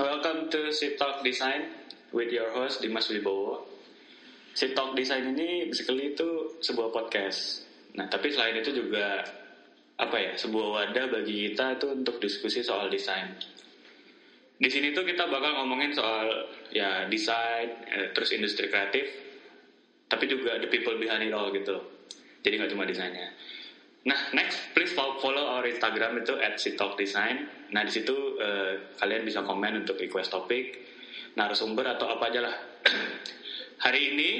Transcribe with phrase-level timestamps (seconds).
[0.00, 1.68] welcome to Sip Talk Design
[2.08, 3.68] with your host Dimas Wibowo.
[4.56, 7.68] Sip Talk Design ini basically itu sebuah podcast.
[8.00, 9.20] Nah, tapi selain itu juga
[10.00, 13.36] apa ya, sebuah wadah bagi kita itu untuk diskusi soal desain.
[14.56, 19.04] Di sini tuh kita bakal ngomongin soal ya desain, eh, terus industri kreatif,
[20.08, 21.76] tapi juga the people behind it all gitu.
[22.40, 23.36] Jadi nggak cuma desainnya.
[24.00, 27.68] Nah, next please fo- follow our Instagram itu @sitalkdesign.
[27.76, 30.80] Nah, di situ eh, kalian bisa komen untuk request topik,
[31.36, 32.56] narasumber atau apa aja lah.
[33.84, 34.30] Hari ini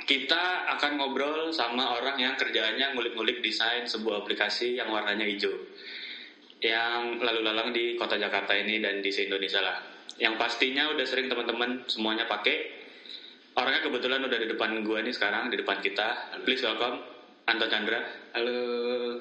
[0.00, 5.52] kita akan ngobrol sama orang yang kerjaannya ngulik-ngulik desain sebuah aplikasi yang warnanya hijau.
[6.64, 9.76] Yang lalu lalang di kota Jakarta ini dan di se-Indonesia lah.
[10.16, 12.80] Yang pastinya udah sering teman-teman semuanya pakai.
[13.54, 16.40] Orangnya kebetulan udah di depan gua nih sekarang, di depan kita.
[16.42, 17.13] Please welcome
[17.44, 18.00] Anton Chandra.
[18.32, 18.58] Halo,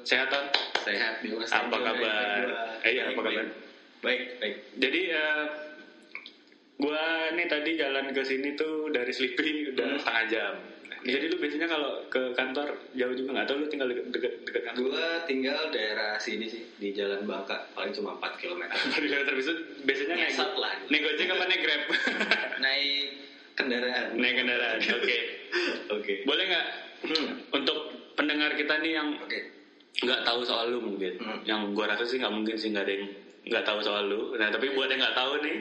[0.01, 0.47] Sehat, Ton?
[0.79, 1.47] sehat mas.
[1.47, 2.47] Apa kabar?
[2.83, 3.45] Eh, iya, apa kabar?
[3.99, 4.55] Baik, baik.
[4.75, 5.45] Jadi eh,
[6.75, 9.99] gua nih tadi jalan ke sini tuh dari Sleepy udah Hmm.
[9.99, 10.55] setengah jam.
[11.03, 14.61] Jadi lu biasanya kalau ke kantor jauh juga nggak tahu lu tinggal deket, deket, deket
[14.65, 14.79] kantor.
[14.81, 18.63] Gua tinggal daerah sini sih di Jalan Bangka, paling cuma 4 km.
[18.95, 19.51] Di kilometer biasa
[19.83, 20.71] biasanya naik lah.
[20.87, 21.81] naik gojek apa naik grab?
[22.63, 23.07] Naik
[23.53, 24.07] kendaraan.
[24.15, 24.79] naik kendaraan.
[24.79, 25.17] Oke.
[25.91, 26.13] Oke.
[26.23, 26.67] Boleh nggak
[27.03, 27.35] Hmm.
[27.51, 29.09] untuk pendengar kita nih yang
[29.93, 31.39] nggak tahu soal lu mungkin, Hmm.
[31.45, 33.05] yang gua rasa sih nggak mungkin sih nggak ada yang
[33.45, 34.21] nggak tahu soal lu.
[34.35, 35.57] Nah tapi buat yang nggak tahu nih,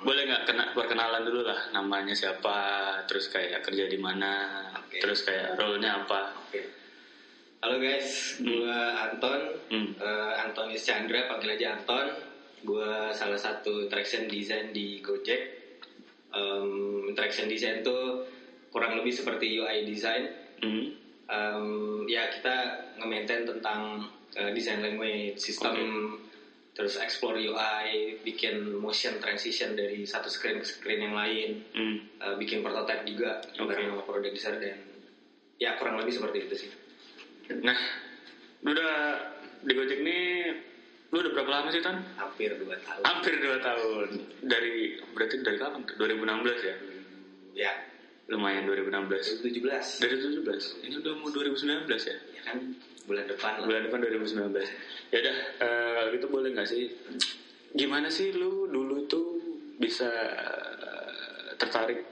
[0.00, 2.58] boleh nggak kena perkenalan dulu lah namanya siapa,
[3.04, 5.00] terus kayak kerja di mana, Oke.
[5.00, 6.32] terus kayak role-nya apa.
[6.48, 6.60] Oke.
[7.60, 9.40] Halo guys, gua Anton.
[9.72, 9.88] Hmm.
[9.96, 12.06] Eh, Antonis Chandra, panggil aja Anton.
[12.62, 15.56] Gua salah satu interaction design di Gojek.
[16.36, 16.68] Em,
[17.08, 18.26] interaction design tuh
[18.68, 20.28] kurang lebih seperti UI design.
[20.60, 21.05] Hmm.
[21.26, 21.66] Em,
[22.06, 22.54] ya kita
[22.96, 26.12] nge-maintain tentang eh, design language, sistem,
[26.70, 31.96] terus explore UI, bikin motion transition dari satu screen ke screen yang lain, Hmm.
[32.20, 33.64] eh, bikin prototype juga Oke.
[33.64, 34.78] bareng sama product designer dan
[35.56, 36.70] ya kurang lebih seperti itu sih.
[37.58, 37.78] Nah,
[38.60, 38.92] lu udah
[39.64, 40.52] di Gojek nih,
[41.10, 41.96] lu udah berapa lama sih Tan?
[42.20, 43.02] Hampir dua tahun.
[43.02, 44.06] Hampir 2 tahun.
[44.44, 44.74] Dari
[45.10, 45.80] berarti dari kapan?
[45.82, 45.94] tuh?
[45.96, 46.76] 2016 ya?
[47.56, 47.72] Ya,
[48.26, 49.46] Lumayan 2016.
[49.46, 50.02] 2017.
[50.02, 50.82] Dari 17.
[50.82, 52.16] Ini udah mau 2019 ya?
[52.34, 52.58] Ya kan
[53.06, 53.66] bulan depan lah.
[53.70, 54.66] Bulan depan 2019.
[55.14, 56.90] Ya udah, eh, kalau gitu boleh nggak sih?
[57.70, 59.26] Gimana sih lu dulu tuh
[59.78, 60.10] bisa
[60.82, 62.02] eh, tertarik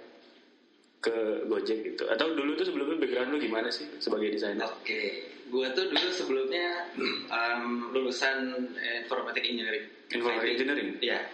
[1.03, 2.06] ke Gojek gitu?
[2.06, 4.64] Atau dulu tuh sebelumnya background lu gimana sih sebagai desainer?
[4.64, 6.88] Oke, gua tuh dulu sebelumnya
[7.28, 8.70] em, lulusan
[9.04, 9.84] informatik engineering.
[10.14, 10.91] Informatik engineering?
[11.04, 11.28] Iya,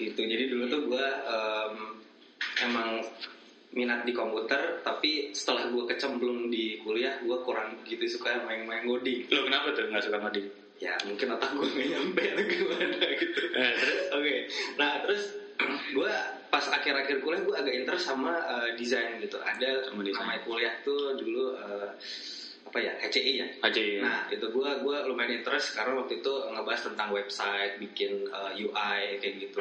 [0.00, 0.24] gitu.
[0.26, 1.74] Jadi dulu tuh gua em,
[2.66, 2.98] emang
[3.72, 9.32] minat di komputer, tapi setelah gua kecemplung di kuliah, gua kurang begitu suka main-main ngoding.
[9.32, 10.46] Lu kenapa tuh nggak suka ngoding?
[10.76, 13.40] Ya mungkin otak gua nggak nyampe atau gimana gitu.
[13.58, 14.00] Eh, terus?
[14.12, 14.36] Oke,
[14.76, 15.22] nah terus
[15.96, 16.12] gue
[16.52, 19.40] pas akhir-akhir kuliah gue agak interest sama eh, desain gitu.
[19.40, 21.88] Ada namanya kuliah tuh dulu eh,
[22.62, 23.48] apa ya HCI ya.
[23.64, 24.00] Aja ya.
[24.00, 29.20] Nah itu gue gua lumayan interest karena waktu itu ngebahas tentang website, bikin eh, UI
[29.20, 29.60] kayak gitu.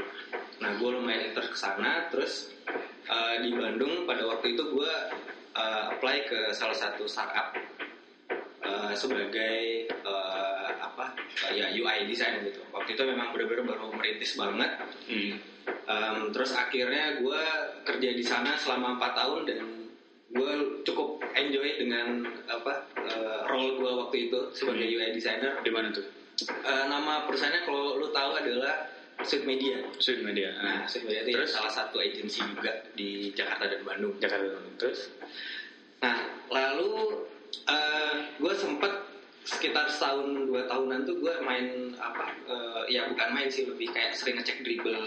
[0.62, 2.08] Nah gue lumayan interest ke sana.
[2.12, 2.48] Terus
[3.08, 4.94] eh, di Bandung pada waktu itu gue
[5.56, 7.56] eh, apply ke salah satu startup
[8.62, 11.16] eh, sebagai eh, apa
[11.50, 12.62] eh, ya UI design gitu.
[12.74, 14.72] Waktu itu memang benar-benar baru merintis banget.
[15.08, 15.36] Hmm.
[15.86, 17.44] Um, terus akhirnya gue
[17.86, 19.60] kerja di sana selama 4 tahun dan
[20.32, 20.52] gue
[20.88, 24.96] cukup enjoy dengan apa uh, role gue waktu itu sebagai Hmm.
[24.98, 25.60] UI designer.
[25.62, 26.08] Di mana tuh?
[26.48, 28.90] Uh, nama perusahaannya kalau lu tahu adalah
[29.24, 29.78] Sweet Media.
[29.98, 30.50] Sweet Media.
[30.58, 31.50] Nah, Nah, Sweet Media itu Terus?
[31.52, 34.16] salah satu agensi juga di Jakarta dan Bandung.
[34.18, 34.58] Jakarta.
[34.78, 35.00] Terus?
[36.02, 36.18] Nah,
[36.50, 37.22] lalu
[38.42, 38.90] gue sempet
[39.42, 44.14] sekitar setahun dua tahunan tuh gue main apa eh, ya bukan main sih lebih kayak
[44.14, 44.98] sering ngecek dribble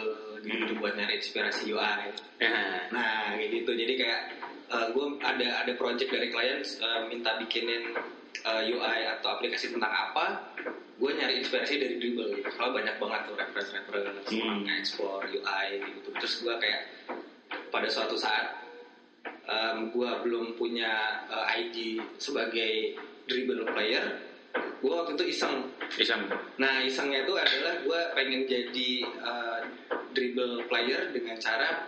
[0.43, 0.79] gitu Hmm.
[0.83, 2.11] buat nyari inspirasi UI.
[2.43, 2.83] Ya.
[2.91, 4.21] Nah kayak gitu jadi kayak
[4.91, 7.95] gue ada ada project dari klien eh, minta bikinin
[8.43, 10.51] eh, UI atau aplikasi tentang apa,
[10.95, 12.49] gue nyari inspirasi dari dribble gitu.
[12.55, 14.63] Kalau banyak banget tuh reference-reference Hmm.
[14.63, 14.79] hmm.
[14.79, 16.09] explore UI gitu.
[16.19, 16.83] Terus gue kayak
[17.71, 18.63] pada suatu saat
[19.95, 21.77] gue belum punya eh, ID
[22.19, 22.99] sebagai
[23.31, 24.21] dribble player,
[24.83, 26.27] gue waktu itu iseng Isam.
[26.59, 28.91] Nah isengnya itu adalah gue pengen jadi
[29.23, 29.61] uh,
[30.11, 31.87] dribble player dengan cara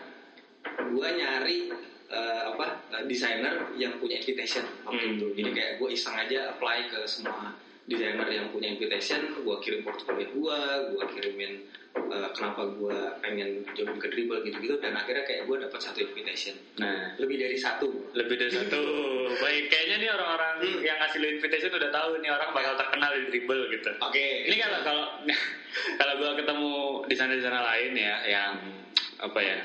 [0.63, 1.75] gue nyari
[2.07, 5.15] uh, apa uh, desainer yang punya invitation waktu Hmm.
[5.19, 5.27] itu.
[5.43, 7.51] Jadi kayak gue iseng aja apply ke semua
[7.87, 10.59] desainer yang punya invitation gue kirim portfolio gue
[10.91, 11.53] gue kirimin
[11.95, 16.55] uh, kenapa gue pengen join ke dribble gitu-gitu dan akhirnya kayak gue dapat satu invitation
[16.77, 18.81] Nah, lebih dari satu lebih dari satu.
[19.43, 20.81] Baik, kayaknya nih orang-orang Hmm.
[20.81, 23.91] yang ngasih lu invitation udah tahu nih orang bakal terkenal di dribble gitu.
[23.93, 25.05] oke Ini kalau kalau
[26.01, 26.73] kalau gue ketemu
[27.07, 28.53] di sana di sana lain ya yang
[29.21, 29.59] apa ya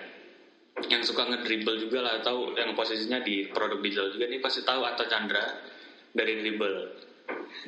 [0.87, 4.83] yang suka ngedribble juga lah atau yang posisinya di produk digital juga nih pasti tahu
[4.83, 5.43] atau Chandra
[6.11, 6.75] dari dribble.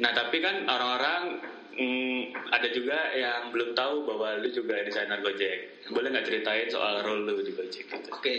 [0.01, 1.41] Nah tapi kan orang-orang
[1.73, 2.21] mm,
[2.53, 5.89] ada juga yang belum tahu bahwa lu juga desainer Gojek.
[5.89, 8.09] Boleh nggak ceritain soal role lu di Gojek gitu?
[8.13, 8.37] Oke,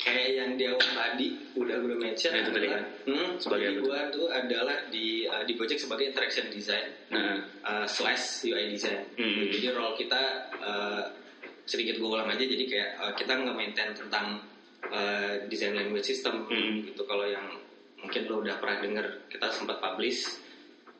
[0.00, 1.26] kayak yang di awal tadi
[1.56, 5.52] udah gue mention Ya, itu tadi adalah, hmm, Sebagai gue tuh adalah di uh, di
[5.56, 9.04] Gojek sebagai interaction design Nah, uh, slash UI design.
[9.16, 9.48] Hmm.
[9.52, 10.22] Jadi role kita
[10.60, 11.02] uh,
[11.66, 14.38] sedikit gue ulang aja, jadi kayak uh, kita nge-maintain tentang
[14.86, 16.86] uh, design language system Hmm.
[16.86, 17.02] gitu.
[17.02, 17.58] Kalau yang
[17.98, 20.45] mungkin lo udah pernah denger, kita sempat publish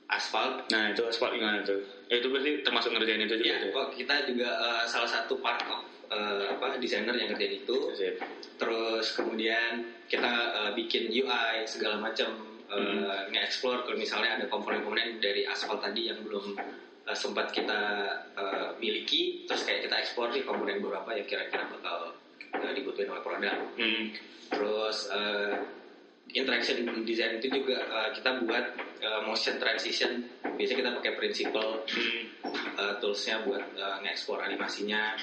[0.07, 0.71] Asphalt.
[0.71, 1.83] nah itu aspal gimana tuh?
[2.07, 5.59] Eh, itu berarti termasuk ngerjain itu juga Ya, kok kita juga uh, salah satu part
[5.67, 7.77] of uh, apa desainer yang ngerjain itu.
[7.93, 8.23] Sip.
[8.57, 12.31] terus kemudian kita uh, bikin UI segala macam
[12.71, 13.31] uh, Hmm.
[13.31, 16.55] nge-explore kalau misalnya ada komponen-komponen dari aspal tadi yang belum
[17.05, 17.79] uh, sempat kita
[18.35, 22.15] uh, miliki terus kayak kita explore nih komponen beberapa yang kira-kira bakal
[22.55, 24.15] uh, dibutuhin oleh produk Hmm.
[24.51, 25.63] terus uh,
[26.37, 28.65] interaction design itu juga uh, kita buat
[29.01, 30.21] uh, motion transition
[30.57, 32.29] biasanya kita pakai principle Hmm.
[32.77, 35.17] uh, toolsnya buat uh, nge-explore animasinya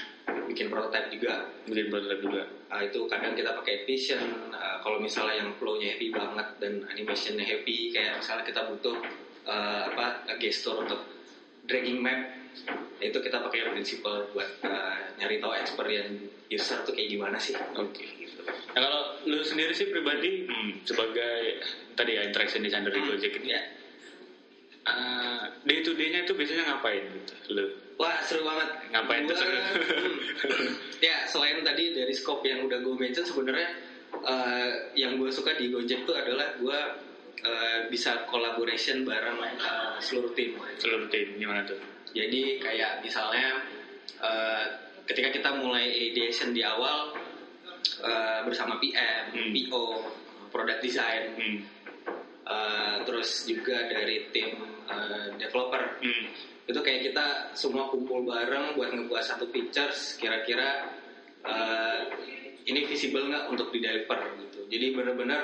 [0.50, 2.44] bikin prototype juga Bikin prototype juga.
[2.74, 7.46] Nah, itu kadang kita pakai vision uh, kalau misalnya yang flow-nya happy banget dan animationnya
[7.46, 8.98] happy kayak misalnya kita butuh
[9.46, 11.02] uh, apa gesture untuk
[11.64, 12.44] dragging map
[13.02, 17.58] ya itu kita pakai principle buat uh, nyari tahu experience user tuh kayak gimana sih
[17.76, 18.06] Oke.
[18.06, 21.62] gitu Nah kalau lu sendiri sih pribadi hmm, sebagai
[21.94, 23.62] tadi ya interaction designer di Gojek ini ya
[24.90, 27.66] uh, day to day-nya itu biasanya ngapain gitu lu?
[28.02, 29.54] wah seru banget Ngapain tuh seru?
[29.62, 30.72] hmm.
[31.00, 33.70] ya selain tadi dari scope yang udah gue mention sebenarnya
[34.26, 36.80] uh, yang gue suka di Gojek tuh adalah gue
[37.46, 41.94] uh, bisa collaboration bareng uh, seluruh tim Seluruh tim gimana tuh?
[42.14, 43.58] Jadi kayak misalnya
[44.22, 44.66] eh,
[45.10, 47.18] ketika kita mulai ideation di awal
[48.04, 49.52] eh, bersama PM, Hmm.
[49.56, 49.84] PO,
[50.52, 51.58] product design, Hmm.
[52.44, 54.52] eh, terus juga dari tim
[54.84, 56.28] eh, developer, Hmm.
[56.68, 60.92] itu kayak kita semua kumpul bareng buat ngebuat satu features kira-kira
[61.44, 62.00] eh,
[62.64, 64.64] ini visible nggak untuk di deliver gitu.
[64.68, 65.42] Jadi benar-benar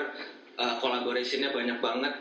[0.56, 2.14] eh, collaborationnya banyak banget.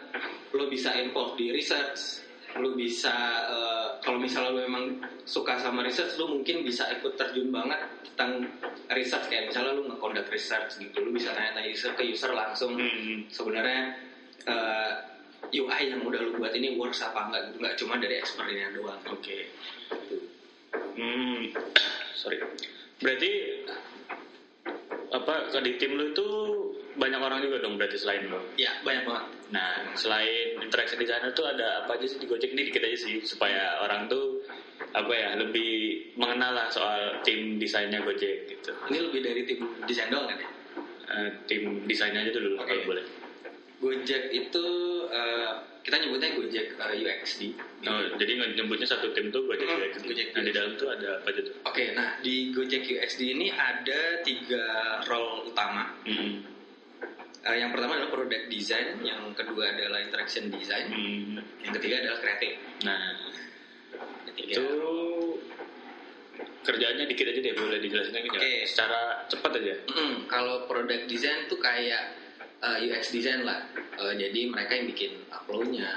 [0.56, 2.24] Lo bisa involve di research,
[2.56, 3.16] lo bisa
[3.48, 4.84] eh, kalau misalnya lo memang
[5.24, 7.80] suka sama research, lo mungkin bisa ikut terjun banget
[8.14, 8.48] tentang
[8.92, 13.28] research kayak misalnya lo nge-conduct research gitu, lo bisa tanya-tanya user ke user langsung Hmm.
[13.32, 13.96] sebenarnya
[14.48, 14.94] eh,
[15.56, 19.00] UI yang udah lu buat ini works apa enggak gitu nggak cuma dari experience doang
[19.08, 19.40] Oke.
[21.00, 21.48] Hmm.
[22.16, 22.38] Sorry.
[23.00, 23.32] Berarti
[25.10, 26.28] apa di tim lu itu
[26.94, 28.38] banyak orang juga dong berarti selain lu?
[28.56, 32.70] ya banyak banget Nah, selain interaction designer tuh ada apa aja sih di Gojek ini
[32.70, 34.46] dikit aja sih supaya orang tuh
[34.94, 38.70] apa ya lebih mengenal lah soal tim desainnya Gojek gitu.
[38.94, 39.60] ini lebih dari tim
[39.90, 40.50] desain doang kan ya
[41.10, 42.70] Eh, tim desainnya aja dulu Oke.
[42.70, 43.02] kalau boleh.
[43.80, 44.66] Gojek itu
[45.08, 45.50] eh,
[45.80, 47.42] kita nyebutnya Gojek eh, UXD
[47.88, 50.04] Oh, jadi nyebutnya satu tim tuh Gojek Hmm, UXD.
[50.06, 51.56] Gojek Nah, di dalam tuh ada apa aja tuh?
[51.64, 54.64] Oke, nah di Gojek UXD ini ada tiga
[55.04, 55.96] role utama.
[56.04, 56.44] Hmm.
[57.40, 61.40] Eh, yang pertama adalah product design, yang kedua adalah interaction design, Hmm.
[61.64, 62.60] yang ketiga adalah kreatif.
[62.84, 63.16] Nah,
[64.28, 64.60] Ketiga.
[64.60, 64.68] itu
[66.60, 68.28] kerjaannya dikit aja deh boleh dijelasin lagi?
[68.30, 68.52] Oke.
[68.68, 69.76] Secara cepat aja.
[69.88, 72.19] Mm, kalau product design tuh kayak
[72.62, 73.66] uh, UX design lah.
[74.00, 75.90] Uh, jadi mereka yang bikin uploadnya,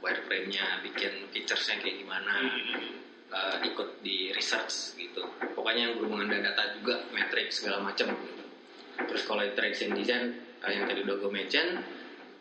[0.00, 2.34] wireframe-nya, bikin features-nya kayak gimana,
[3.28, 5.24] uh, ikut di research gitu.
[5.52, 8.12] Pokoknya yang berhubungan dengan data juga, metric segala macam.
[8.16, 8.44] Gitu.
[9.00, 10.24] Terus kalau interaction design
[10.64, 11.84] uh, yang tadi udah gue mention,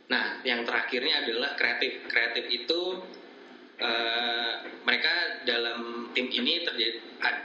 [0.07, 2.07] nah yang terakhirnya adalah kreatif.
[2.07, 2.79] Kreatif itu
[3.79, 4.53] uh,
[4.87, 6.99] mereka dalam tim ini terjadi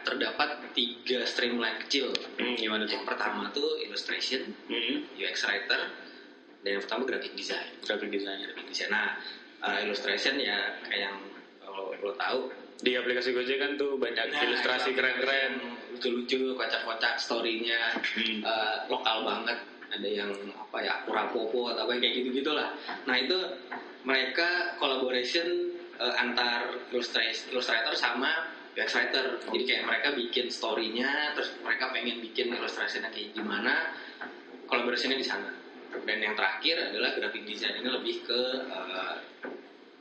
[0.06, 2.94] terdapat tiga streamline kecil Hmm, gimana tuh?
[2.94, 5.02] yang pertama tuh illustration, Hmm.
[5.18, 5.90] UX writer,
[6.64, 7.68] dan yang pertama graphic design.
[7.84, 8.40] Graphic design.
[8.40, 8.90] Graphic design.
[8.90, 9.08] Nah,
[9.60, 11.16] uh, illustration ya kayak yang
[11.60, 12.40] kalau lo tahu
[12.74, 15.56] Di aplikasi Gojek kan tuh banyak nah, ilustrasi keren-keren.
[15.94, 18.42] lucu-lucu, kocak-kocak story-nya Hmm.
[18.42, 19.56] uh, lokal banget.
[19.94, 22.74] Ada yang apa ya, Popo atau apa kayak gitu gitulah.
[23.06, 23.38] Nah, itu
[24.02, 25.70] mereka collaboration
[26.02, 29.38] uh, antar illustrator, illustrator sama UX writer.
[29.54, 33.94] Jadi kayak mereka bikin story-nya, terus mereka pengen bikin illustrationnya kayak gimana,
[34.66, 35.63] collaborationnya di sana.
[36.02, 37.78] Dan yang terakhir adalah graphic design.
[37.78, 39.14] Ini lebih ke uh,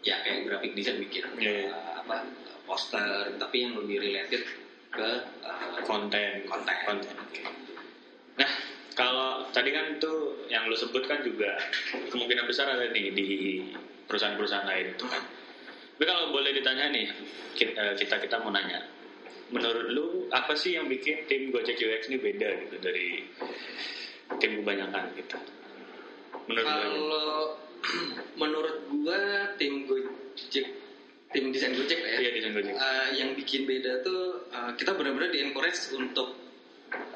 [0.03, 1.69] ya kayak graphic design bikin Iya, iya.
[1.69, 2.25] uh, apa
[2.65, 4.43] poster tapi yang lebih related
[4.89, 5.09] ke
[5.45, 6.43] uh, konten.
[6.49, 6.77] Konten.
[6.89, 7.13] konten.
[7.21, 7.41] Oke.
[8.41, 8.51] Nah
[8.97, 11.57] kalau tadi kan tuh yang lu sebut kan juga
[12.11, 13.27] kemungkinan besar ada di di
[14.09, 15.23] perusahaan-perusahaan lain itu kan
[15.93, 17.07] tapi kalau boleh ditanya nih
[17.55, 18.81] kita kita, kita mau nanya.
[19.55, 23.23] Menurut lu apa sih yang bikin tim Gojek UX ini beda gitu dari
[24.41, 25.37] tim kebanyakan gitu
[26.47, 27.31] menurut kalau
[28.41, 29.21] menurut gua
[29.59, 30.67] tim Gojek
[31.33, 35.29] tim desain Gojek ya iya desain Gojek Uh, yang bikin beda tuh uh, kita benar-benar
[35.33, 36.37] di encourage untuk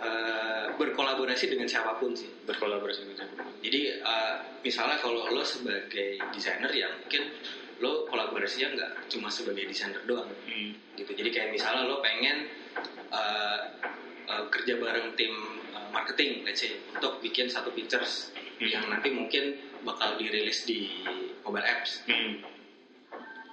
[0.02, 2.28] uh, berkolaborasi dengan siapa pun sih.
[2.46, 3.34] berkolaborasi dengan siapa?
[3.62, 7.30] Jadi uh, misalnya kalau lo sebagai desainer ya mungkin
[7.78, 10.74] lo kolaborasinya nggak cuma sebagai desainer doang Hmm.
[10.98, 11.14] gitu.
[11.14, 12.50] Jadi kayak misalnya lo pengen
[13.14, 13.62] uh,
[14.26, 15.34] uh, kerja bareng tim
[15.78, 18.68] uh, marketing, let's say untuk bikin satu features Hmm.
[18.68, 20.90] yang nanti mungkin bakal dirilis di
[21.46, 22.02] mobile apps.
[22.10, 22.42] Hmm.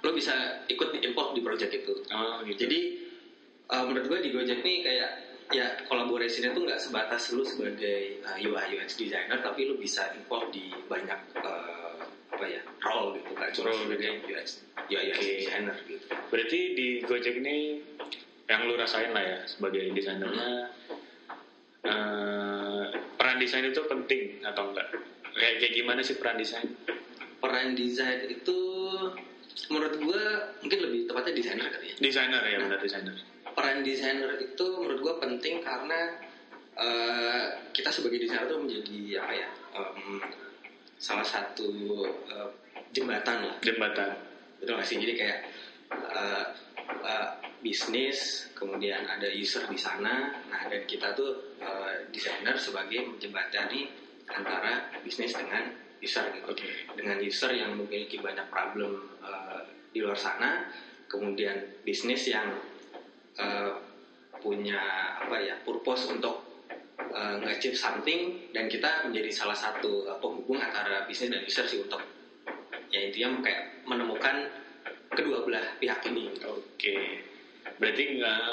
[0.01, 1.93] Lo bisa ikut di import di project itu.
[2.09, 2.65] Oh gitu.
[2.65, 2.79] Jadi
[3.69, 5.11] uh, menurut gue di Gojek nih kayak
[5.53, 10.49] ya kolaborasinya tuh nggak sebatas lu sebagai uh, UI UX designer tapi lu bisa import
[10.49, 12.01] di banyak uh,
[12.33, 15.33] apa ya role gitu kan cuma sebagai UX UI UX Oke.
[15.45, 16.05] designer gitu.
[16.33, 17.57] Berarti di Gojek ini
[18.45, 20.69] yang lu rasain lah ya sebagai desainernya
[21.85, 22.85] eh,
[23.35, 24.87] peran desain itu penting atau enggak?
[25.35, 26.63] Kayak kayak gimana sih peran desain?
[27.43, 28.59] Peran desain itu
[29.67, 30.23] menurut gue
[30.63, 31.95] mungkin lebih tepatnya desainer kali ya.
[31.99, 33.11] Desainer ya benar desainer.
[33.51, 36.15] Peran desainer itu menurut gue penting karena
[36.79, 40.23] uh, kita sebagai desainer tuh menjadi apa ya um,
[40.95, 41.67] salah satu
[42.31, 42.47] uh,
[42.95, 44.15] jembatan lah Jembatan.
[44.63, 45.39] betul nggak sih jadi kayak
[45.91, 46.55] uh,
[47.03, 47.29] uh,
[47.65, 53.89] bisnis kemudian ada user di sana nah dan kita tuh uh, desainer sebagai menjembatani
[54.29, 56.69] antara bisnis dengan user gitu Oke.
[56.93, 60.69] dengan user yang memiliki banyak problem uh, di luar sana
[61.09, 62.53] kemudian bisnis yang
[63.41, 63.81] uh,
[64.37, 66.45] punya apa ya purpose untuk
[67.01, 71.81] uh, nge-achieve something dan kita menjadi salah satu uh, penghubung antara bisnis dan user sih
[71.81, 72.05] untuk
[72.93, 74.53] ya intinya kayak menemukan
[75.15, 76.61] kedua belah pihak ini gitu.
[76.61, 77.34] Oke.
[77.75, 78.45] Berarti nggak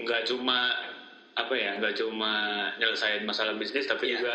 [0.00, 0.58] nggak cuma
[1.32, 2.32] apa ya nggak cuma
[2.76, 4.14] nyelesain masalah bisnis tapi Iya.
[4.18, 4.34] juga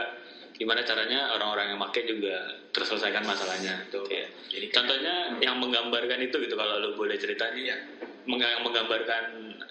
[0.55, 2.35] gimana caranya orang-orang yang pakai juga
[2.71, 3.83] terselesaikan masalahnya.
[3.85, 4.07] Betul.
[4.07, 4.21] Oke.
[4.47, 7.77] Jadi kayak- Contohnya yang menggambarkan itu gitu kalau lu boleh ceritanya Iya.
[8.23, 9.23] meng- yang menggambarkan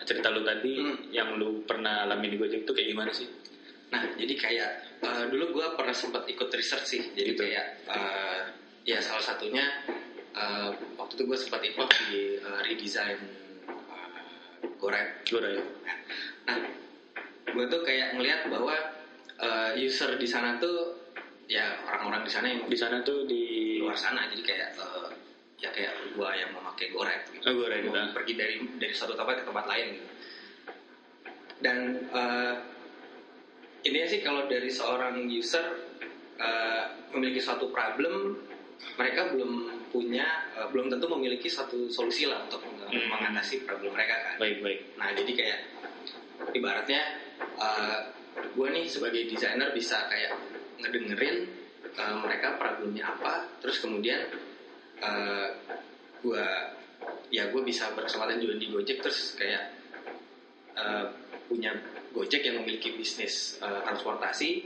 [0.04, 1.08] cerita lu tadi Hmm.
[1.08, 3.26] yang lu pernah alami di Gojek itu kayak gimana sih?
[3.90, 4.70] Nah, jadi kayak
[5.00, 7.02] eh, dulu gue pernah sempat ikut research sih.
[7.14, 7.40] Jadi Gitu.
[7.40, 8.40] kayak eh,
[8.84, 9.64] ya salah satunya
[10.34, 13.18] eh, waktu itu gue sempat ikut di eh, redesign
[14.92, 15.06] uh.
[15.24, 15.64] Gue ya.
[16.44, 16.58] Nah,
[17.54, 18.74] gue tuh kayak ngelihat bahwa
[19.40, 21.00] eh, user di sana tuh
[21.48, 24.28] ya orang-orang di sana yang Di sana tuh di luar sana.
[24.28, 25.08] Jadi kayak eh,
[25.62, 27.30] ya kayak gue yang memakai Gorek.
[27.32, 27.44] Gitu.
[27.48, 28.12] Oh, Gorek, Mau gitu.
[28.12, 29.86] pergi dari dari satu tempat ke tempat lain.
[29.96, 30.06] Gitu.
[31.62, 31.78] Dan
[32.12, 32.54] eh,
[33.84, 35.64] intinya sih kalau dari seorang user
[36.36, 38.36] eh, memiliki suatu problem,
[38.98, 40.26] mereka belum punya,
[40.58, 43.06] eh, belum tentu memiliki satu solusi lah untuk eh, Hmm.
[43.14, 44.34] mengatasi problem mereka kan.
[44.42, 44.80] baik baik.
[44.98, 45.60] Nah jadi kayak
[46.58, 47.02] ibaratnya
[48.34, 50.34] gue nih sebagai desainer bisa kayak
[50.82, 51.46] ngedengerin
[51.94, 54.26] uh, mereka problemnya apa, terus kemudian
[56.22, 56.44] gue
[57.30, 59.70] ya gue bisa berkesempatan juga di Gojek terus kayak
[60.74, 61.06] uh,
[61.46, 61.70] punya
[62.10, 64.64] Gojek yang memiliki bisnis uh, transportasi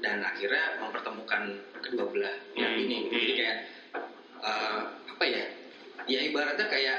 [0.00, 1.42] dan akhirnya mempertemukan
[1.82, 2.84] kedua belah pihak Hmm.
[2.88, 3.58] ini jadi kayak
[4.40, 5.44] uh, apa ya
[6.04, 6.98] ya ibaratnya kayak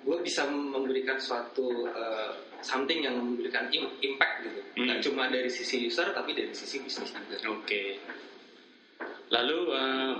[0.00, 4.90] gue bisa memberikan suatu uh, something yang memberikan im- impact gitu Hmm.
[4.90, 7.94] nggak cuma dari sisi user tapi dari sisi bisnis juga Oke.
[9.30, 10.14] Lalu eh,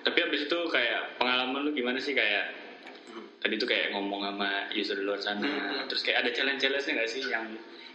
[0.00, 2.52] tapi abis itu kayak pengalaman lu gimana sih kayak
[3.40, 5.84] tadi tuh kayak ngomong sama user luar sana, Hmm.
[5.84, 7.44] terus kayak ada challenge-challenge nggak sih yang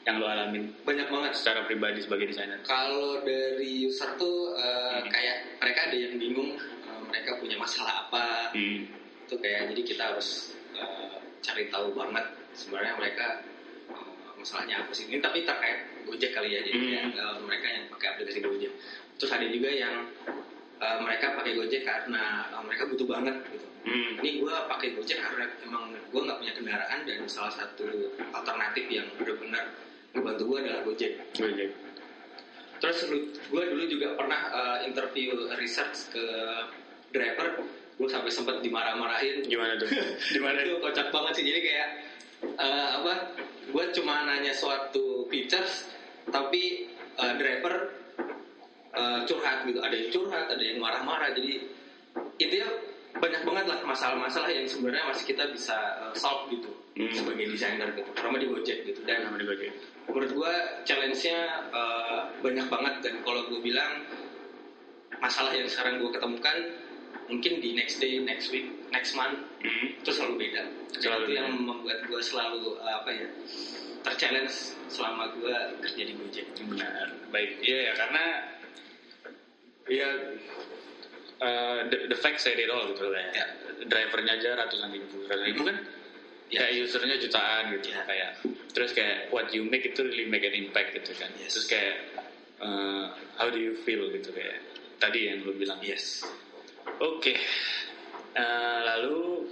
[0.04, 2.60] yang lu alamin banyak banget secara pribadi sebagai desainer?
[2.64, 5.08] kalau dari user tuh uh, Hmm.
[5.08, 6.79] kayak mereka ada yang bingung uh,
[7.10, 8.86] mereka punya masalah apa Hmm.
[9.26, 13.28] itu kayak jadi kita harus uh, cari tahu banget sebenarnya mereka
[13.90, 16.90] uh, masalahnya apa sih ini tapi terkait Gojek kali ya jadi Hmm.
[16.90, 18.74] kayak, uh, mereka yang pakai aplikasi Gojek
[19.20, 20.08] terus ada juga yang
[20.80, 24.20] uh, mereka pakai Gojek karena uh, mereka butuh banget gitu Hmm.
[24.20, 27.88] ini gue pakai Gojek karena emang gue nggak punya kendaraan dan salah satu
[28.36, 29.72] alternatif yang benar-benar
[30.12, 31.70] ngebantu gue adalah Gojek Gojek.
[32.80, 32.98] Terus
[33.52, 36.26] gue dulu juga pernah uh, interview research ke
[37.12, 37.64] driver,
[37.98, 39.46] gue sampai sempat dimarah-marahin.
[39.46, 39.90] Gimana tuh?
[40.36, 40.62] Gimana?
[40.64, 41.46] Itu kocak banget sih.
[41.48, 41.88] Jadi kayak
[42.58, 43.14] uh, apa?
[43.70, 45.86] Gue cuma nanya suatu features,
[46.30, 46.90] tapi
[47.22, 47.94] uh, driver
[48.98, 49.80] uh, curhat gitu.
[49.82, 51.34] Ada yang curhat, ada yang marah-marah.
[51.38, 51.66] Jadi
[52.42, 52.70] itu ya
[53.20, 57.16] banyak banget lah masalah-masalah yang sebenarnya masih kita bisa uh, solve gitu Hmm.
[57.16, 59.72] sebagai desainer gitu terutama di Gojek gitu dan di Gojek.
[60.12, 64.04] menurut gue challenge-nya uh, banyak banget dan kalau gue bilang
[65.24, 66.60] masalah yang sekarang gue ketemukan
[67.30, 69.92] mungkin di next day, next week, next month Hmm.
[69.94, 70.64] itu selalu beda.
[70.98, 71.40] Selalu itu beda.
[71.40, 73.28] yang membuat gue selalu uh, apa ya
[74.02, 74.56] terchallenge
[74.88, 76.46] selama gue kerja di Gojek.
[76.66, 77.08] Benar.
[77.30, 77.60] Baik.
[77.62, 78.24] Iya ya karena
[79.86, 80.10] ya
[81.42, 83.46] uh, the, the fact said it all gitu kayak Ya.
[83.86, 85.78] drivernya aja ratusan ribu ratusan ribu kan
[86.50, 86.66] Ya.
[86.66, 88.02] kayak usernya jutaan gitu Ya.
[88.06, 88.30] kayak
[88.74, 91.54] terus kayak what you make itu really make an impact gitu kan Yes.
[91.54, 91.96] terus kayak
[92.58, 94.62] uh, how do you feel gitu kayak
[94.98, 96.26] tadi yang lu bilang Yes.
[96.98, 97.34] Oke.
[98.30, 99.46] Eh, lalu,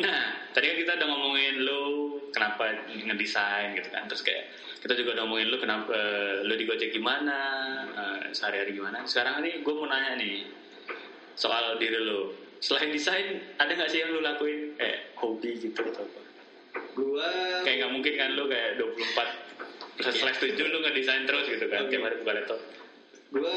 [0.00, 0.20] nah
[0.52, 1.82] tadi kan kita udah ngomongin lu
[2.28, 4.48] kenapa ngedesain gitu kan, terus kayak
[4.78, 7.38] kita juga udah ngomongin lu kenapa eh, lu di Gojek gimana,
[7.92, 9.04] eh, sehari-hari gimana.
[9.04, 10.44] Sekarang nih gue mau nanya nih
[11.34, 12.32] soal diri lu.
[12.58, 16.20] Selain desain, ada nggak sih yang lu lakuin kayak hobi gitu atau apa?
[16.98, 17.28] Gue
[17.62, 19.46] Kayak nggak mungkin kan lu kayak 24
[19.98, 20.14] Iya.
[20.14, 21.90] slash 7 lu ngedesain terus gitu kan, Oke.
[21.90, 22.60] tiap hari buka laptop.
[23.28, 23.56] Gue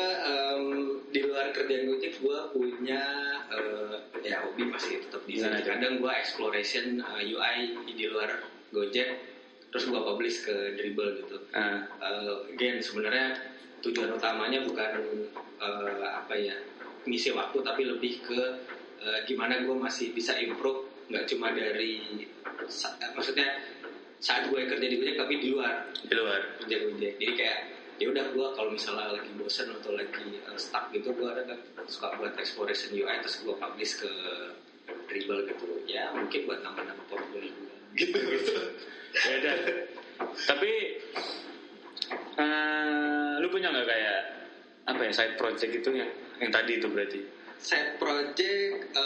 [1.07, 3.01] di luar kerjaan Gojek gue punya
[3.47, 5.47] eh, ya hobi masih tetap desain.
[5.47, 5.67] Gimana tuh?
[5.71, 7.57] Kadang gue exploration eh, UI
[7.89, 8.29] di luar
[8.69, 9.09] Gojek,
[9.67, 11.37] terus gue publish ke Dribble gitu.
[11.51, 13.31] Ah, Eh, again sebenarnya
[13.79, 14.91] tujuan utamanya bukan
[15.57, 16.55] eh, apa ya
[17.03, 18.39] misi waktu tapi lebih ke
[18.99, 21.97] eh, gimana gue masih bisa improve nggak cuma dari
[22.67, 23.55] sa- maksudnya
[24.17, 26.59] saat gue kerja di Gojek tapi di luar di luar.
[26.59, 27.59] kerja Gojek jadi kayak
[28.01, 31.85] ya udah gue kalau misalnya lagi bosen atau lagi uh, stuck gitu gue ada kan
[31.85, 34.11] suka buat exploration UI terus gue publish ke
[35.05, 35.85] Dribble gitu?
[35.85, 38.53] Ya mungkin buat nambah-nambah portfolio gue gitu gitu.
[39.13, 39.55] Ya udah.
[40.49, 40.71] Tapi
[42.39, 44.19] eh, lu punya nggak kayak
[44.89, 47.21] apa ya side project itu yang yang tadi itu berarti?
[47.61, 48.97] Side project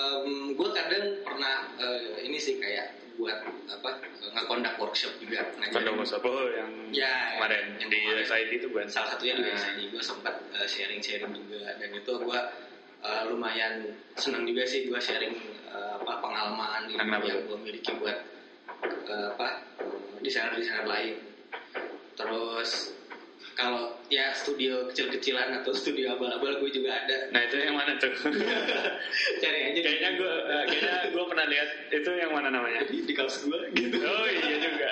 [0.56, 3.90] gue kadang pernah uh, ini sih kayak buat apa
[4.32, 5.48] ngekondak workshop juga.
[5.66, 8.00] Pada WhatsApp oh yang Ya, kemarin yang di.
[8.08, 8.88] USID itu bukan?
[8.88, 9.52] Salah satunya di Ah.
[9.52, 11.76] desa ini gue sempat uh, sharing-sharing juga.
[11.76, 12.40] Dan itu gue
[13.02, 15.36] uh, lumayan senang juga sih gue sharing
[15.68, 18.18] uh, apa pengalaman ilmu Kenapa yang gue miliki buat
[19.06, 19.48] uh, apa
[20.20, 21.16] desainer-desainer lain.
[22.16, 22.96] Terus
[23.56, 27.32] kalau ya studio kecil-kecilan atau studio abal-abal gue juga ada.
[27.32, 28.12] Nah itu yang mana tuh?
[29.42, 30.34] Cari aja di- kayaknya gue
[30.66, 31.70] kayaknya gue pernah lihat?
[31.92, 32.88] Itu yang mana namanya?
[32.88, 34.00] Di, di kaos gue gitu.
[34.00, 34.92] Oh iya juga.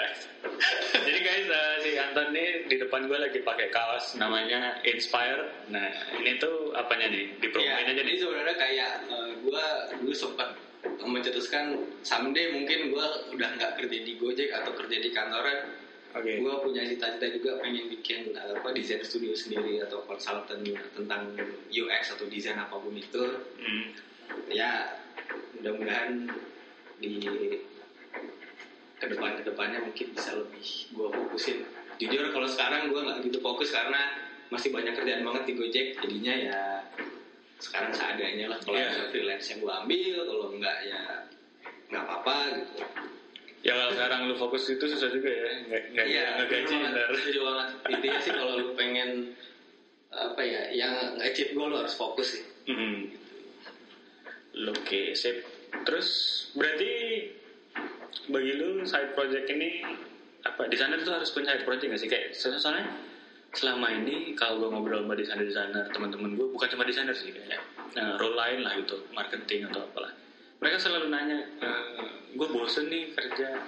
[0.91, 5.47] Jadi guys eh, si Anton nih di depan gue lagi pakai kaos namanya Inspire.
[5.71, 5.87] Nah
[6.19, 7.39] ini tuh apanya nih?
[7.39, 8.91] Dipromoin Iya, aja jadi nih sebenarnya kayak
[9.39, 9.65] gue
[10.03, 10.59] dulu sempat
[10.99, 13.07] mencetuskan someday mungkin gue
[13.39, 15.79] udah nggak kerja di Gojek atau kerja di kantoran.
[16.13, 16.43] Oke.
[16.43, 21.39] Gue punya cita-cita juga pengen bikin uh, apa desain studio sendiri atau konsultan tentang
[21.71, 23.23] UX atau desain apa pun itu.
[23.63, 23.95] Hmm.
[24.49, 25.02] ya
[25.63, 26.27] mudah-mudahan
[26.99, 27.23] di
[28.99, 31.63] ke depan ke depannya mungkin bisa lebih gue fokusin
[32.03, 34.11] jujur kalau sekarang gue nggak gitu fokus karena
[34.51, 36.59] masih banyak kerjaan banget di Gojek jadinya ya
[37.63, 41.01] sekarang seadanya lah kalau ada freelance yang gue ambil kalau enggak ya
[41.91, 42.75] nggak apa-apa gitu
[43.63, 47.07] ya kalau sekarang lu fokus itu susah juga ya nggak nggak nggak gaji bener
[47.39, 47.67] banget.
[47.87, 49.31] Intinya sih kalau lu pengen
[50.13, 52.43] apa ya, yang achieve goal lu harus fokus sih.
[52.69, 53.09] Hmm.
[54.69, 55.41] Oke, sip.
[55.81, 56.07] Terus
[56.53, 56.91] berarti
[58.29, 59.81] bagi lu side project ini
[60.45, 62.09] apa desainer itu harus punya side project gak sih?
[62.09, 62.93] Kayak so- soalnya
[63.53, 67.61] selama ini kalau gue ngobrol sama desainer desainer teman-teman gue bukan cuma desainer sih kayak
[67.93, 70.13] nah, role lain lah gitu marketing atau apalah.
[70.61, 71.39] Mereka selalu nanya
[72.33, 73.61] gue bosen nih kerja.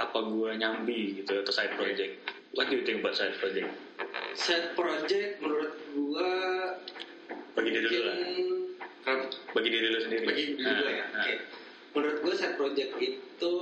[0.00, 2.12] Apa gue nyambi gitu atau side project?
[2.50, 3.70] What do you think about side project?
[4.34, 6.30] Set project menurut gua
[7.54, 8.18] bagi diri lu lah?
[9.50, 11.04] Bagi diri lu sendiri bagi diri Nah, ya.
[11.10, 11.34] nah, Oke.
[11.90, 13.52] Menurut gua set project itu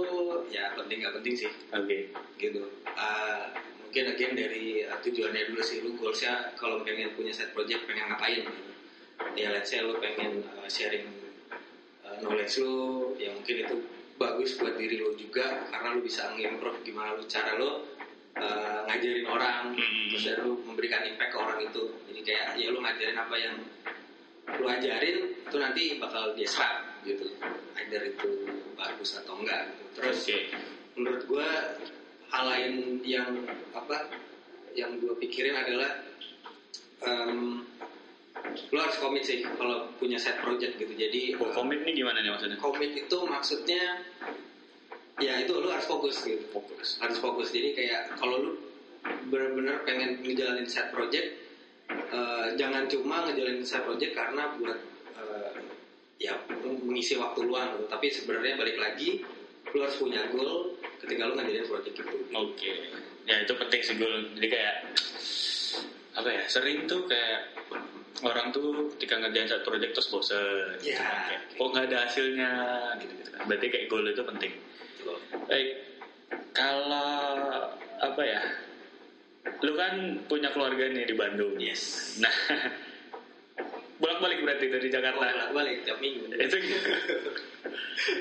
[0.48, 1.98] ya penting nggak penting sih oke
[2.36, 2.60] gitu.
[2.84, 3.48] Ah,
[3.80, 8.12] mungkin again dari uh, tujuannya dulu sih lu goalsnya kalau pengen punya set project pengen
[8.12, 8.72] ngapain gitu.
[9.32, 11.08] ya let's say lu pengen uh, sharing
[12.04, 12.76] uh, knowledge lu
[13.16, 13.76] ya mungkin itu
[14.14, 17.88] bagus buat diri lu juga karena lu bisa ngimprove gimana lu cara lu
[18.36, 20.08] uh, ngajarin orang Hmm.
[20.12, 23.56] terus dan lu memberikan impact ke orang itu jadi kayak ya lu ngajarin apa yang
[24.58, 27.30] lu ajarin itu nanti bakal dia serap gitu
[27.78, 28.28] either itu
[28.74, 29.84] bagus atau enggak gitu.
[29.98, 30.38] terus Oke.
[30.98, 31.48] menurut gue
[32.28, 33.30] hal lain yang
[33.72, 34.10] apa
[34.74, 36.02] yang gue pikirin adalah
[37.00, 37.62] em,
[38.70, 42.30] lo harus komit sih kalau punya set project gitu jadi Oh, komit nih gimana nih
[42.30, 42.58] maksudnya?
[42.58, 44.02] komit itu maksudnya
[45.18, 46.98] ya itu lo harus fokus gitu Fokus.
[47.02, 48.50] harus fokus jadi kayak kalau lu
[49.26, 51.47] benar-benar pengen ngejalanin set project
[51.90, 54.78] eh, jangan cuma ngejalanin set project karena buat
[55.16, 55.50] eh,
[56.18, 57.84] ya mengisi waktu luang gitu.
[57.86, 59.22] tapi sebenarnya balik lagi
[59.68, 62.74] lu harus punya goal ketika lu ngajarin project itu Oke.
[63.22, 64.08] Ya itu penting sih gue.
[64.34, 64.74] Jadi kayak
[66.16, 66.42] apa ya?
[66.48, 67.52] Sering tuh kayak
[68.24, 70.72] orang tuh ketika ngerjain satu project terus bosen.
[70.80, 71.04] gitu Ya.
[71.04, 71.20] kan.
[71.28, 72.52] Kayak, Kok nggak ada hasilnya
[72.98, 73.40] gitu gitu kan.
[73.44, 74.52] Berarti kayak goal itu penting.
[75.44, 75.68] Baik.
[76.50, 77.20] Kalau
[78.00, 78.42] apa ya?
[79.64, 79.94] Lu kan
[80.28, 81.56] punya keluarga nih di Bandung.
[81.58, 82.30] yes Nah,
[84.02, 85.18] bolak-balik berarti dari Jakarta.
[85.18, 86.56] balik balik tiap minggu itu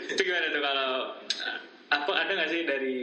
[0.09, 0.91] itu gimana tuh kalau
[1.93, 2.97] apa ada nggak sih dari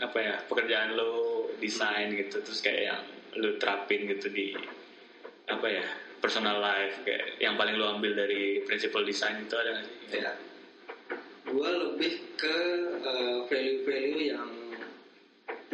[0.00, 3.00] apa ya pekerjaan lo desain gitu terus kayak yang
[3.42, 4.54] lo terapin gitu di
[5.50, 5.84] apa ya
[6.22, 10.22] personal life kayak yang paling lo ambil dari prinsipal desain itu ada nggak sih?
[10.22, 10.32] ya
[11.44, 12.56] gue lebih ke
[13.04, 14.48] eh, value-value yang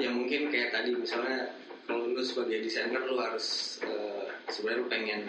[0.01, 1.55] yang mungkin kayak tadi misalnya
[1.91, 5.21] kalau lu sebagai desainer lu harus eh, sebenarnya lu pengen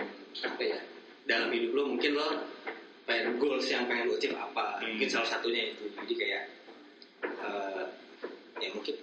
[0.45, 0.79] apa ya
[1.25, 2.45] dalam hidup lu mungkin lo
[3.09, 4.77] pengen goals yang pengen lu achieve apa.
[4.77, 4.93] Hmm.
[4.93, 5.89] mungkin salah satunya itu.
[5.89, 6.43] Jadi kayak
[7.25, 7.83] eh,
[8.61, 8.95] ya mungkin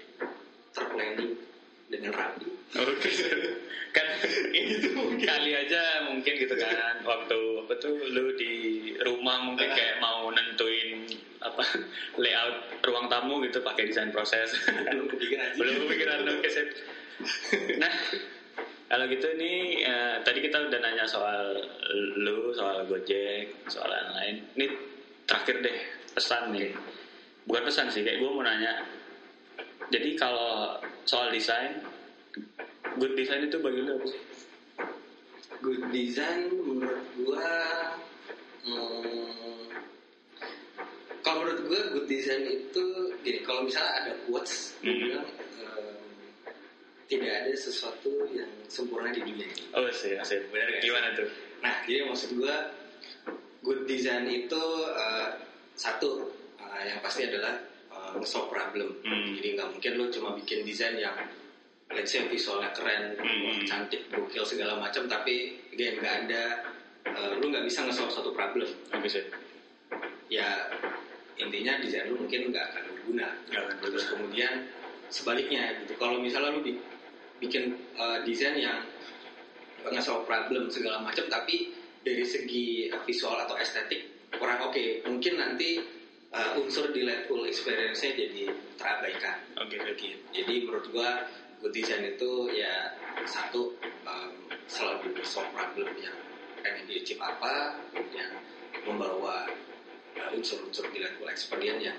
[0.70, 1.34] terplanning
[1.90, 2.46] dengan rapi.
[2.78, 3.10] Oke.
[3.96, 4.06] kan
[4.54, 7.02] itu kali aja mungkin gitu kan.
[7.02, 8.54] Waktu apa tuh lu di
[9.02, 11.10] rumah mungkin kayak mau nentuin
[11.42, 11.66] apa
[12.22, 14.54] layout ruang tamu gitu pakai desain proses.
[14.70, 15.50] Belum kepikiran.
[15.58, 16.97] Belum kepikiran oke sip
[17.82, 17.92] nah
[18.88, 21.60] kalau gitu nih eh, tadi kita udah nanya soal
[22.16, 24.66] lu soal gojek soal lain-lain ini
[25.28, 25.78] terakhir deh
[26.16, 26.72] pesan nih.
[27.44, 28.80] Bukan pesan sih kayak gue mau nanya.
[29.88, 31.80] Jadi kalau soal desain
[32.96, 34.20] good design itu bagi lu apa sih?
[35.58, 37.48] Good design menurut gua
[38.62, 39.68] hmm,
[41.20, 42.84] kalau menurut gua good design itu
[43.20, 45.00] gini kalau misalnya ada quotes gua Hmm.
[45.02, 45.28] bilang
[45.60, 45.67] em,
[47.08, 51.28] tidak ada sesuatu yang sempurna di dunia ini oh sih sih Bener nggak gimana tuh
[51.58, 52.68] nah jadi maksud gua
[53.64, 55.28] good design itu eh,
[55.74, 56.28] satu
[56.60, 57.56] eh, yang pasti adalah
[57.88, 59.32] eh, solve problem Hmm.
[59.40, 61.16] jadi nggak mungkin lo cuma bikin desain yang
[61.88, 63.64] let's say visualnya keren, Hmm.
[63.64, 66.60] cantik, gokil segala macam, tapi again nggak ada,
[67.08, 68.68] eh, lu nggak bisa nge-solve satu problem.
[68.92, 69.24] oke sih
[70.28, 70.68] Ya
[71.40, 73.28] intinya desain lu mungkin nggak akan berguna.
[73.48, 74.68] Akan Terus kemudian
[75.08, 76.60] sebaliknya gitu, kalau misalnya lu
[77.38, 78.82] bikin eh, desain yang
[79.88, 81.70] nge-solve problem segala macam, tapi
[82.02, 85.80] dari segi visual atau estetik kurang oke, mungkin nanti
[86.30, 88.42] eh, unsur delightful experience-nya jadi
[88.76, 89.38] terabaikan.
[89.56, 90.18] oke oke Gitu.
[90.34, 91.24] Jadi menurut gua
[91.58, 92.94] good design itu ya
[93.26, 93.74] satu
[94.06, 94.30] um,
[94.70, 96.14] selalu solve problem yang
[96.62, 98.30] pengen di achieve apa, kemudian
[98.86, 99.50] membawa
[100.14, 101.98] uh, unsur-unsur delightful experience yang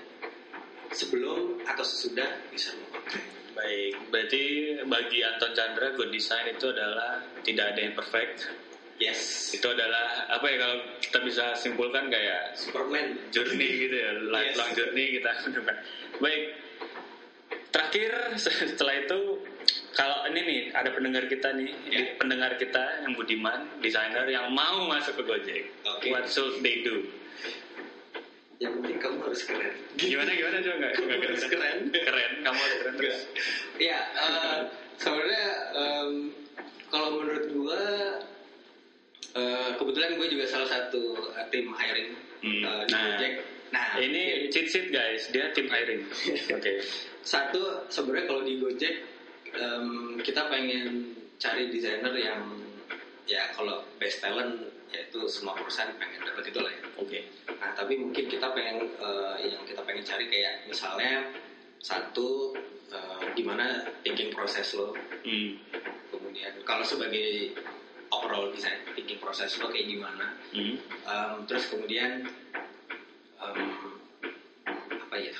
[0.90, 3.22] sebelum atau sesudah bisa memakai.
[3.50, 4.42] baik berarti
[4.84, 8.46] bagi Anton Chandra good design itu adalah tidak ada yang perfect
[8.96, 13.16] Yes, itu adalah apa ya kalau kita bisa simpulkan kayak Superman.
[13.30, 14.76] journey gitu ya lifelong Yes.
[14.76, 15.76] journey kita menemukan
[16.18, 16.42] baik
[17.70, 19.18] terakhir setelah itu
[19.90, 22.12] kalau ini nih ada pendengar kita nih Ya.
[22.14, 26.06] pendengar kita yang budiman desainer yang mau masuk ke Gojek Oke.
[26.10, 27.08] what should they do
[28.58, 29.74] Yang penting kamu harus keren.
[29.94, 31.78] gimana gimana coba nggak Kamu nggak harus keren.
[31.92, 33.18] keren kamu harus keren terus
[33.78, 34.58] Ya, eh,
[34.96, 36.10] sebenarnya em,
[36.86, 37.82] kalau menurut gua
[39.32, 43.04] eh, kebetulan gue juga salah satu eh, tim hiring Hmm, eh, di nah.
[43.06, 43.32] Gojek.
[43.70, 46.02] Nah, ini cheat sheet guys dia tim hiring
[46.56, 46.72] oke
[47.22, 48.94] satu sebenarnya kalau di Gojek
[49.52, 49.86] em,
[50.18, 52.42] kita pengen cari desainer yang
[53.24, 54.58] ya kalau best talent
[54.90, 56.82] yaitu semua perusahaan pengen dapat itu lah ya.
[56.98, 57.20] oke
[57.60, 61.28] Nah tapi mungkin kita pengen eh, yang kita pengen cari kayak misalnya
[61.80, 62.56] satu
[62.92, 65.50] eh, gimana thinking proses lo, hmm.
[66.08, 67.52] kemudian kalau sebagai
[68.10, 70.74] overall design thinking proses lo kayak gimana, Hmm.
[71.06, 72.26] Em, terus kemudian
[73.38, 73.70] em,
[75.06, 75.30] apa ya?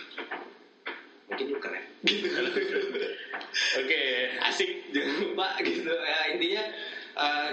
[1.27, 1.85] Mungkin lu keren.
[3.81, 4.03] oke
[4.47, 6.65] asik jangan lupa gitu ya intinya
[7.19, 7.51] eh,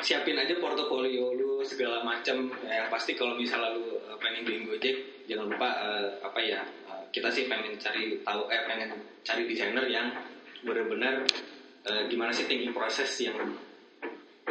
[0.00, 5.26] siapin aja portofolio lu segala macam ya pasti kalau misalnya lu eh, pengen join Gojek
[5.28, 8.90] jangan lupa eh, apa ya eh, kita sih pengen cari tahu eh pengen
[9.24, 10.08] cari desainer yang
[10.62, 11.24] benar-benar
[11.86, 13.36] eh, gimana sih thinking proses yang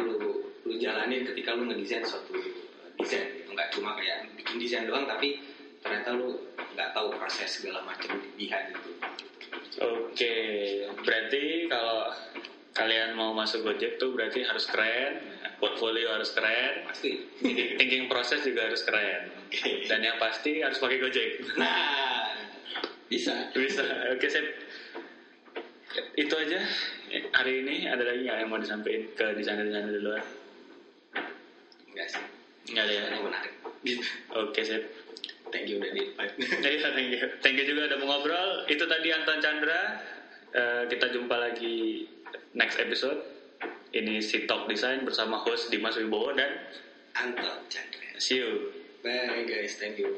[0.00, 0.18] lu
[0.66, 2.34] lu jalanin ketika lu ngedesain suatu
[2.98, 3.26] desain.
[3.32, 5.40] Gitu nggak cuma kayak bikin desain doang tapi
[5.80, 6.36] ternyata lu
[6.76, 8.90] nggak tahu proses segala macam behind itu.
[9.80, 10.36] Oke,
[11.04, 12.08] berarti kalau
[12.76, 17.24] kalian mau masuk Gojek tuh berarti harus keren, portfolio harus keren, pasti
[17.80, 19.32] thinking proses juga harus keren,
[19.88, 21.30] dan yang pasti harus pakai Gojek.
[21.56, 22.36] Nah,
[23.08, 23.34] bisa.
[23.54, 24.46] Bisa, oke sip.
[26.16, 26.60] Itu aja
[27.32, 30.22] hari ini ada lagi nggak yang mau disampaikan ke desainer-desainer di luar?
[31.92, 32.22] Enggak sih.
[32.74, 33.02] Nggak ada ya.
[33.22, 33.52] Menarik.
[33.86, 34.02] gitu
[34.34, 34.82] Oke sip.
[35.54, 37.20] thank you udah di invite Iya, thank you.
[37.38, 38.66] Thank you juga udah mau ngobrol.
[38.66, 40.02] Itu tadi Anton Chandra.
[40.50, 42.08] Eh, kita jumpa lagi
[42.58, 43.35] next episode.
[43.96, 46.68] Ini si Talk Design bersama host Dimas Wibowo dan
[47.16, 48.12] Anton Chandra.
[48.20, 48.76] See you.
[49.00, 49.80] bye guys.
[49.80, 50.12] Thank you